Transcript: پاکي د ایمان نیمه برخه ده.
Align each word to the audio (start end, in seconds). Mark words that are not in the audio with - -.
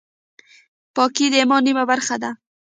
پاکي 0.95 1.25
د 1.29 1.33
ایمان 1.41 1.61
نیمه 1.67 1.83
برخه 1.91 2.15
ده. 2.23 2.31